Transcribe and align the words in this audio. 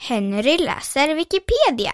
Henry 0.00 0.58
läser 0.58 1.14
Wikipedia. 1.14 1.92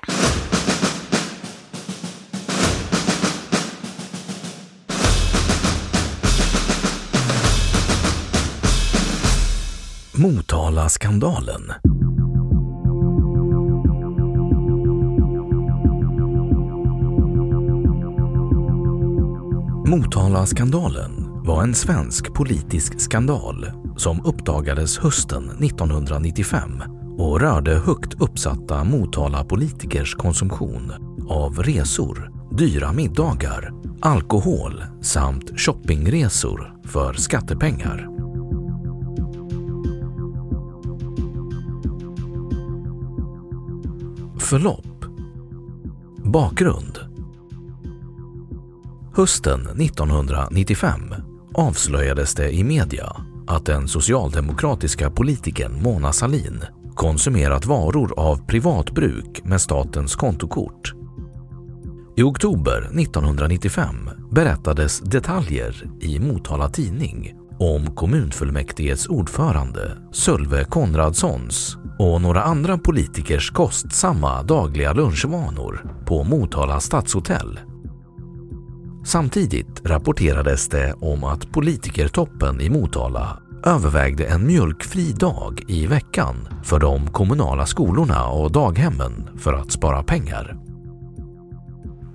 Motala-skandalen. 10.13 11.73
Motala-skandalen 19.87 21.43
var 21.45 21.63
en 21.63 21.75
svensk 21.75 22.35
politisk 22.35 23.01
skandal 23.01 23.67
som 23.97 24.25
uppdagades 24.25 24.99
hösten 24.99 25.51
1995 25.51 27.04
och 27.19 27.41
rörde 27.41 27.75
högt 27.75 28.21
uppsatta 28.21 28.85
Motala-politikers 28.85 30.15
konsumtion 30.15 30.93
av 31.29 31.63
resor, 31.63 32.31
dyra 32.51 32.93
middagar, 32.93 33.73
alkohol 34.01 34.83
samt 35.03 35.61
shoppingresor 35.61 36.75
för 36.85 37.15
skattepengar. 37.15 38.09
Förlopp 44.39 45.05
Bakgrund 46.25 46.99
Hösten 49.17 49.61
1995 49.61 51.01
avslöjades 51.55 52.35
det 52.35 52.51
i 52.51 52.65
media 52.65 53.17
att 53.47 53.67
den 53.67 53.89
socialdemokratiska 53.89 55.11
politikern 55.11 55.83
Mona 55.83 56.13
Sahlin 56.13 56.65
konsumerat 56.95 57.67
varor 57.67 58.19
av 58.19 58.47
privat 58.47 58.91
bruk 58.91 59.45
med 59.45 59.61
statens 59.61 60.17
kontokort. 60.17 60.93
I 62.17 62.23
oktober 62.23 62.83
1995 63.01 64.11
berättades 64.31 65.01
detaljer 65.01 65.85
i 66.01 66.19
Motala 66.19 66.69
Tidning 66.69 67.35
om 67.59 67.95
kommunfullmäktiges 67.95 69.07
ordförande 69.07 69.99
Sölve 70.13 70.65
Konradssons 70.65 71.77
och 71.99 72.21
några 72.21 72.43
andra 72.43 72.79
politikers 72.79 73.51
kostsamma 73.51 74.43
dagliga 74.43 74.93
lunchvanor 74.93 75.87
på 76.07 76.25
Motala 76.25 76.81
stadshotell. 76.81 77.61
Samtidigt 79.05 79.83
rapporterades 79.85 80.69
det 80.69 80.95
om 81.01 81.25
att 81.25 81.53
politikertoppen 81.53 82.61
i 82.61 82.71
Motala 82.71 83.39
övervägde 83.67 84.25
en 84.25 84.47
mjölkfri 84.47 85.13
dag 85.13 85.63
i 85.69 85.87
veckan 85.87 86.49
för 86.63 86.79
de 86.79 87.07
kommunala 87.07 87.67
skolorna 87.67 88.27
och 88.27 88.53
daghemmen 88.53 89.29
för 89.39 89.53
att 89.53 89.73
spara 89.73 90.03
pengar. 90.03 90.57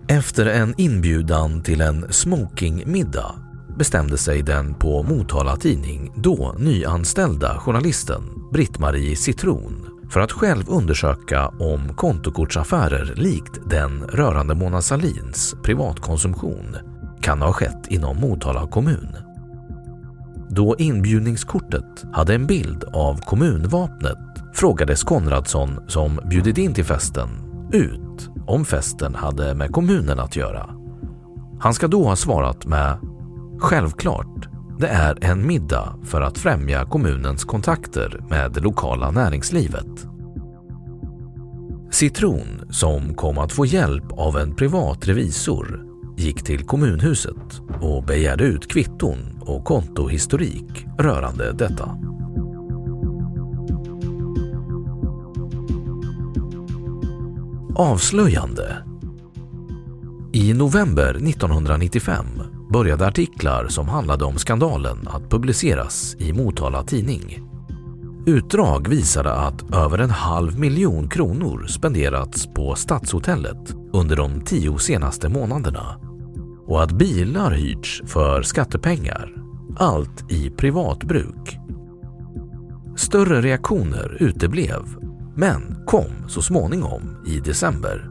Efter 0.07 0.45
en 0.45 0.73
inbjudan 0.77 1.63
till 1.63 1.81
en 1.81 2.13
smokingmiddag 2.13 3.35
bestämde 3.77 4.17
sig 4.17 4.41
den 4.41 4.73
på 4.73 5.03
Motala 5.03 5.55
Tidning 5.55 6.11
då 6.15 6.55
nyanställda 6.57 7.59
journalisten 7.59 8.21
Britt-Marie 8.53 9.15
Citron 9.15 9.89
för 10.09 10.19
att 10.19 10.31
själv 10.31 10.63
undersöka 10.69 11.47
om 11.47 11.93
kontokortsaffärer 11.95 13.13
likt 13.15 13.59
den 13.69 14.03
rörande 14.03 14.55
Mona 14.55 14.81
Salins 14.81 15.55
privatkonsumtion 15.63 16.75
kan 17.21 17.41
ha 17.41 17.53
skett 17.53 17.87
inom 17.89 18.17
Motala 18.17 18.67
kommun. 18.67 19.28
Då 20.51 20.75
inbjudningskortet 20.77 22.05
hade 22.13 22.35
en 22.35 22.47
bild 22.47 22.83
av 22.93 23.21
kommunvapnet 23.21 24.17
frågades 24.53 25.03
Konradsson 25.03 25.79
som 25.87 26.19
bjudit 26.25 26.57
in 26.57 26.73
till 26.73 26.85
festen 26.85 27.29
ut 27.73 28.29
om 28.47 28.65
festen 28.65 29.15
hade 29.15 29.55
med 29.55 29.71
kommunen 29.71 30.19
att 30.19 30.35
göra. 30.35 30.69
Han 31.59 31.73
ska 31.73 31.87
då 31.87 32.03
ha 32.03 32.15
svarat 32.15 32.65
med 32.65 32.97
“Självklart, 33.59 34.49
det 34.79 34.87
är 34.87 35.17
en 35.21 35.47
middag 35.47 35.95
för 36.03 36.21
att 36.21 36.37
främja 36.37 36.85
kommunens 36.85 37.43
kontakter 37.43 38.19
med 38.29 38.51
det 38.51 38.61
lokala 38.61 39.11
näringslivet”. 39.11 40.07
Citron, 41.91 42.61
som 42.69 43.13
kom 43.13 43.37
att 43.37 43.51
få 43.51 43.65
hjälp 43.65 44.11
av 44.11 44.37
en 44.37 44.55
privat 44.55 45.07
revisor, 45.07 45.88
gick 46.19 46.43
till 46.43 46.65
kommunhuset 46.65 47.61
och 47.81 48.03
begärde 48.03 48.43
ut 48.43 48.67
kvitton 48.67 49.17
och 49.41 49.65
kontohistorik 49.65 50.85
rörande 50.97 51.53
detta. 51.53 51.97
Avslöjande 57.75 58.77
I 60.33 60.53
november 60.53 61.09
1995 61.09 62.25
började 62.71 63.07
artiklar 63.07 63.67
som 63.67 63.89
handlade 63.89 64.25
om 64.25 64.37
skandalen 64.37 65.07
att 65.07 65.29
publiceras 65.29 66.15
i 66.19 66.33
Motala 66.33 66.83
Tidning. 66.83 67.49
Utdrag 68.25 68.87
visade 68.87 69.33
att 69.33 69.75
över 69.75 69.97
en 69.97 70.09
halv 70.09 70.59
miljon 70.59 71.09
kronor 71.09 71.65
spenderats 71.67 72.47
på 72.47 72.75
Stadshotellet 72.75 73.75
under 73.93 74.15
de 74.15 74.41
tio 74.41 74.77
senaste 74.77 75.29
månaderna 75.29 76.08
och 76.69 76.83
att 76.83 76.91
bilar 76.91 77.51
hyrts 77.51 78.01
för 78.05 78.41
skattepengar, 78.41 79.33
allt 79.77 80.31
i 80.31 80.49
privat 80.49 81.03
bruk. 81.03 81.57
Större 82.97 83.41
reaktioner 83.41 84.17
uteblev, 84.19 84.81
men 85.35 85.83
kom 85.85 86.11
så 86.27 86.41
småningom 86.41 87.23
i 87.27 87.39
december. 87.39 88.09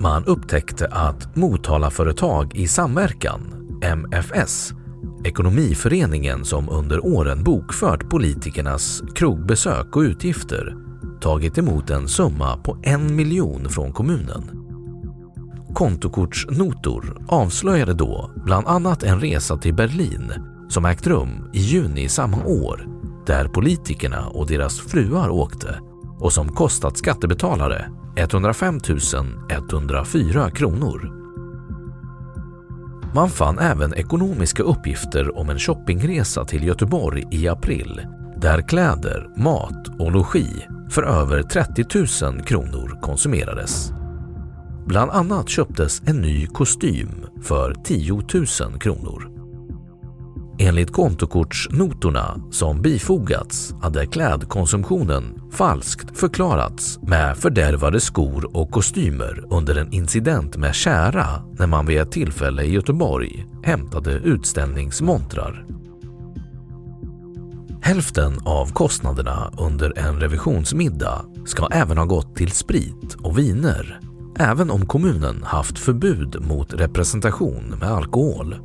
Man 0.00 0.24
upptäckte 0.24 0.86
att 0.86 1.36
Motalaföretag 1.36 2.54
i 2.54 2.68
samverkan, 2.68 3.40
MFS, 3.82 4.72
ekonomiföreningen 5.24 6.44
som 6.44 6.68
under 6.68 7.06
åren 7.06 7.44
bokfört 7.44 8.10
politikernas 8.10 9.02
krogbesök 9.14 9.96
och 9.96 10.00
utgifter, 10.00 10.76
tagit 11.20 11.58
emot 11.58 11.90
en 11.90 12.08
summa 12.08 12.56
på 12.56 12.78
en 12.82 13.16
miljon 13.16 13.68
från 13.68 13.92
kommunen 13.92 14.55
kontokortsnotor 15.76 17.24
avslöjade 17.28 17.94
då 17.94 18.30
bland 18.44 18.66
annat 18.66 19.02
en 19.02 19.20
resa 19.20 19.56
till 19.56 19.74
Berlin 19.74 20.32
som 20.68 20.84
ägt 20.84 21.06
rum 21.06 21.50
i 21.52 21.58
juni 21.58 22.08
samma 22.08 22.44
år 22.44 22.86
där 23.26 23.48
politikerna 23.48 24.26
och 24.26 24.46
deras 24.46 24.80
fruar 24.80 25.28
åkte 25.28 25.80
och 26.18 26.32
som 26.32 26.48
kostat 26.48 26.98
skattebetalare 26.98 27.90
105 28.16 28.78
104 29.50 30.50
kronor. 30.50 31.12
Man 33.14 33.30
fann 33.30 33.58
även 33.58 33.94
ekonomiska 33.94 34.62
uppgifter 34.62 35.38
om 35.38 35.50
en 35.50 35.58
shoppingresa 35.58 36.44
till 36.44 36.64
Göteborg 36.64 37.24
i 37.30 37.48
april 37.48 38.00
där 38.36 38.68
kläder, 38.68 39.28
mat 39.36 39.88
och 39.98 40.12
logi 40.12 40.66
för 40.90 41.02
över 41.02 41.42
30 41.42 42.24
000 42.24 42.42
kronor 42.42 42.98
konsumerades. 43.02 43.92
Bland 44.86 45.10
annat 45.10 45.48
köptes 45.48 46.02
en 46.06 46.16
ny 46.16 46.46
kostym 46.46 47.08
för 47.42 47.74
10 47.84 48.12
000 48.12 48.80
kronor. 48.80 49.30
Enligt 50.58 50.92
kontokortsnotorna 50.92 52.40
som 52.50 52.82
bifogats 52.82 53.74
hade 53.82 54.06
klädkonsumtionen 54.06 55.42
falskt 55.52 56.18
förklarats 56.18 56.98
med 57.02 57.36
fördärvade 57.36 58.00
skor 58.00 58.56
och 58.56 58.70
kostymer 58.70 59.44
under 59.50 59.74
en 59.74 59.92
incident 59.92 60.56
med 60.56 60.74
kära 60.74 61.26
när 61.58 61.66
man 61.66 61.86
vid 61.86 62.00
ett 62.00 62.12
tillfälle 62.12 62.62
i 62.62 62.72
Göteborg 62.72 63.46
hämtade 63.62 64.12
utställningsmontrar. 64.12 65.66
Hälften 67.82 68.38
av 68.44 68.72
kostnaderna 68.72 69.52
under 69.58 69.98
en 69.98 70.20
revisionsmiddag 70.20 71.24
ska 71.46 71.68
även 71.72 71.98
ha 71.98 72.04
gått 72.04 72.36
till 72.36 72.50
sprit 72.50 73.16
och 73.22 73.38
viner, 73.38 74.00
även 74.38 74.70
om 74.70 74.86
kommunen 74.86 75.42
haft 75.42 75.78
förbud 75.78 76.36
mot 76.40 76.74
representation 76.74 77.74
med 77.80 77.88
alkohol. 77.88 78.56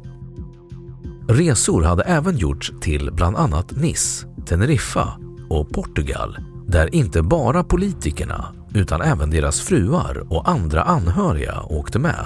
Resor 1.28 1.84
hade 1.84 2.04
även 2.04 2.38
gjorts 2.38 2.74
till 2.82 3.12
bland 3.14 3.38
annat 3.38 3.72
Nice, 3.72 4.28
Teneriffa 4.46 5.08
och 5.50 5.70
Portugal 5.74 6.38
där 6.68 6.96
inte 6.96 7.22
bara 7.22 7.64
politikerna 7.64 8.46
utan 8.74 9.02
även 9.02 9.30
deras 9.30 9.62
fruar 9.62 10.34
och 10.34 10.50
andra 10.50 10.84
anhöriga 10.84 11.62
åkte 11.62 12.00
med. 12.00 12.26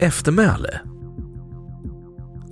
Eftermäle 0.00 0.80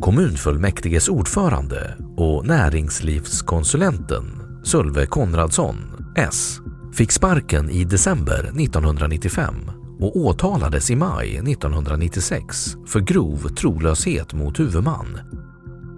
Kommunfullmäktiges 0.00 1.08
ordförande 1.08 1.96
och 2.16 2.46
näringslivskonsulenten 2.46 4.35
Sölve 4.66 5.06
Konradsson, 5.06 5.76
S, 6.16 6.60
fick 6.92 7.12
sparken 7.12 7.70
i 7.70 7.84
december 7.84 8.38
1995 8.60 9.54
och 10.00 10.16
åtalades 10.16 10.90
i 10.90 10.96
maj 10.96 11.36
1996 11.36 12.76
för 12.86 13.00
grov 13.00 13.36
trolöshet 13.36 14.34
mot 14.34 14.60
huvudman. 14.60 15.18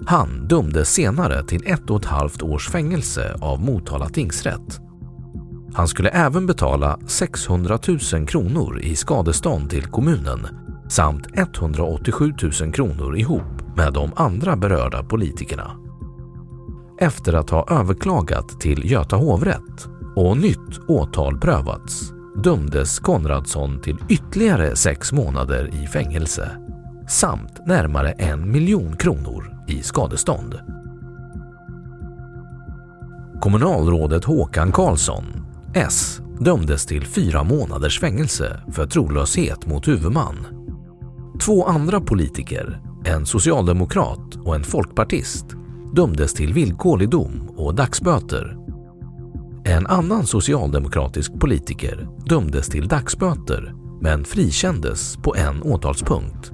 Han 0.07 0.49
dömdes 0.49 0.89
senare 0.89 1.45
till 1.45 1.67
ett 1.67 1.91
och 1.91 2.01
ett 2.01 2.05
halvt 2.05 2.43
års 2.43 2.69
fängelse 2.69 3.37
av 3.41 3.61
Motala 3.61 4.09
tingsrätt. 4.09 4.81
Han 5.75 5.89
skulle 5.89 6.09
även 6.09 6.47
betala 6.47 6.99
600 7.07 7.79
000 8.13 8.27
kronor 8.27 8.81
i 8.81 8.97
skadestånd 8.97 9.71
till 9.71 9.87
kommunen 9.87 10.47
samt 10.89 11.27
187 11.35 12.33
000 12.61 12.73
kronor 12.73 13.17
ihop 13.17 13.77
med 13.77 13.93
de 13.93 14.13
andra 14.17 14.57
berörda 14.57 15.03
politikerna. 15.03 15.88
Efter 17.01 17.33
att 17.33 17.51
ha 17.51 17.67
överklagat 17.71 18.61
till 18.61 18.91
Göta 18.91 19.17
hovrätt 19.17 19.89
och 20.17 20.37
nytt 20.37 20.79
åtal 20.89 21.39
prövats 21.41 22.13
dömdes 22.45 22.99
Konradsson 22.99 23.81
till 23.81 23.97
ytterligare 24.09 24.77
sex 24.77 25.13
månader 25.13 25.71
i 25.83 25.87
fängelse 25.87 26.51
samt 27.09 27.67
närmare 27.67 28.11
en 28.13 28.53
miljon 28.53 28.97
kronor 28.97 29.57
i 29.69 29.83
skadestånd. 29.83 30.55
Kommunalrådet 33.41 34.25
Håkan 34.25 34.73
Karlsson, 34.73 35.25
S, 35.75 36.21
dömdes 36.41 36.87
till 36.87 37.07
fyra 37.07 37.45
månaders 37.45 38.01
fängelse 38.01 38.61
för 38.73 38.87
trolöshet 38.87 39.67
mot 39.67 39.89
huvudman. 39.89 40.37
Två 41.41 41.67
andra 41.67 42.01
politiker, 42.01 42.81
en 43.05 43.27
socialdemokrat 43.27 44.37
och 44.45 44.55
en 44.55 44.65
folkpartist, 44.65 45.47
dömdes 45.95 46.35
till 46.35 46.53
villkorlig 46.53 47.11
dom 47.11 47.51
och 47.57 47.75
dagsböter 47.75 48.59
en 49.69 49.87
annan 49.87 50.27
socialdemokratisk 50.27 51.33
politiker 51.41 52.09
dömdes 52.27 52.69
till 52.69 52.89
dagsböter 52.89 53.75
men 54.01 54.25
frikändes 54.25 55.17
på 55.17 55.35
en 55.37 55.63
åtalspunkt. 55.63 56.53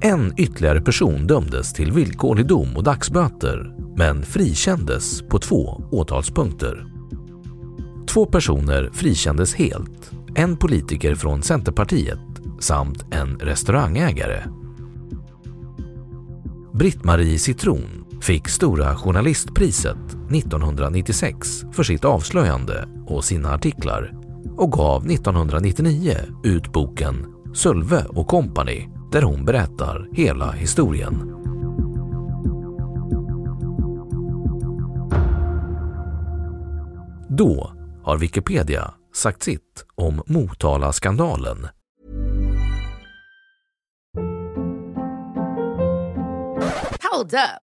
En 0.00 0.32
ytterligare 0.36 0.80
person 0.80 1.26
dömdes 1.26 1.72
till 1.72 1.92
villkorlig 1.92 2.46
dom 2.46 2.76
och 2.76 2.82
dagsböter 2.82 3.74
men 3.96 4.22
frikändes 4.22 5.22
på 5.22 5.38
två 5.38 5.84
åtalspunkter. 5.90 6.86
Två 8.06 8.26
personer 8.26 8.90
frikändes 8.92 9.54
helt, 9.54 10.10
en 10.34 10.56
politiker 10.56 11.14
från 11.14 11.42
Centerpartiet 11.42 12.20
samt 12.60 13.04
en 13.10 13.38
restaurangägare. 13.38 14.42
Britt-Marie 16.72 17.38
Citron 17.38 18.01
fick 18.22 18.48
Stora 18.48 18.96
Journalistpriset 18.96 19.96
1996 20.30 21.62
för 21.72 21.82
sitt 21.82 22.04
avslöjande 22.04 22.88
och 23.06 23.24
sina 23.24 23.54
artiklar 23.54 24.12
och 24.56 24.72
gav 24.72 25.10
1999 25.10 26.16
ut 26.44 26.72
boken 26.72 27.26
Sölve 27.54 28.04
och 28.04 28.28
Company 28.28 28.88
där 29.12 29.22
hon 29.22 29.44
berättar 29.44 30.08
hela 30.12 30.52
historien. 30.52 31.14
Då 37.28 37.72
har 38.04 38.18
Wikipedia 38.18 38.94
sagt 39.14 39.42
sitt 39.42 39.84
om 39.94 40.22
Motala-skandalen. 40.26 41.68
Hold 47.12 47.34
up. 47.34 47.71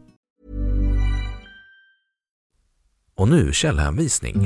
Och 3.21 3.27
nu 3.27 3.53
källhänvisning. 3.53 4.45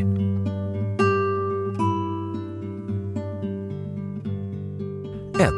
1. 5.39 5.49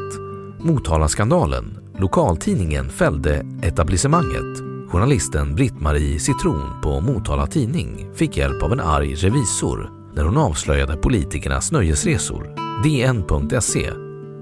Motalaskandalen. 0.59 1.79
Lokaltidningen 1.99 2.89
fällde 2.89 3.45
etablissemanget. 3.63 4.57
Journalisten 4.89 5.55
Britt-Marie 5.55 6.19
Citron 6.19 6.81
på 6.81 7.01
Motala 7.01 7.47
Tidning 7.47 8.09
fick 8.15 8.37
hjälp 8.37 8.63
av 8.63 8.71
en 8.71 8.79
arg 8.79 9.15
revisor 9.15 9.91
när 10.15 10.23
hon 10.23 10.37
avslöjade 10.37 10.97
politikernas 10.97 11.71
nöjesresor. 11.71 12.55
DN.se. 12.83 13.91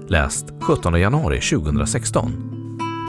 Läst 0.08 0.46
17 0.60 1.00
januari 1.00 1.40
2016. 1.40 2.32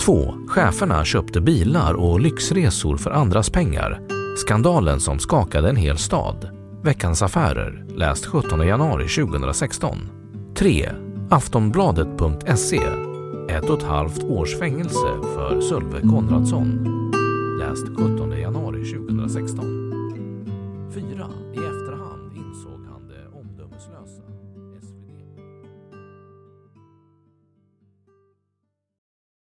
2. 0.06 0.34
Cheferna 0.48 1.06
köpte 1.06 1.42
bilar 1.42 1.94
och 1.94 2.20
lyxresor 2.20 2.98
för 2.98 3.12
andras 3.12 3.50
pengar. 3.50 4.17
Skandalen 4.38 5.00
som 5.00 5.20
skakade 5.20 5.70
en 5.70 5.76
hel 5.76 5.98
stad. 5.98 6.50
Veckans 6.84 7.22
Affärer. 7.22 7.86
Läst 7.96 8.26
17 8.26 8.68
januari 8.68 9.08
2016. 9.08 9.98
3. 10.56 10.90
Aftonbladet.se. 11.30 12.82
Ett 13.50 13.70
och 13.70 13.78
ett 13.78 13.88
halvt 13.88 14.24
års 14.24 14.60
fängelse 14.60 15.08
för 15.36 15.62
Sölve 15.62 16.02
Konradsson. 16.02 16.68
Läst 17.60 17.88
17 17.88 18.32
januari 18.32 18.86
2016. 18.86 19.87